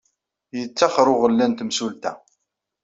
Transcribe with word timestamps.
Yettaxer 0.57 1.07
uɣella 1.13 1.45
n 1.47 1.53
temsulta. 1.57 2.11